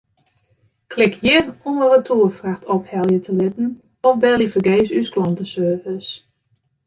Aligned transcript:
Klik 0.93 1.13
hjir 1.23 1.43
om 1.67 1.75
in 1.81 1.89
retoerfracht 1.93 2.63
ophelje 2.75 3.19
te 3.25 3.35
litten 3.39 3.69
of 4.07 4.15
belje 4.23 4.47
fergees 4.53 4.89
ús 4.99 5.11
klanteservice. 5.15 6.09